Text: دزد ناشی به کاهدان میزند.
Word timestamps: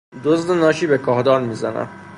دزد 0.23 0.51
ناشی 0.51 0.87
به 0.87 0.97
کاهدان 0.97 1.43
میزند. 1.43 1.89